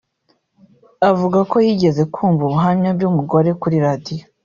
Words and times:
Avuga 1.09 1.39
ko 1.51 1.55
yigeze 1.65 2.01
kumva 2.13 2.41
ubuhamya 2.47 2.89
bw’umugore 2.95 3.49
kuri 3.61 3.77
radiyo 3.85 4.23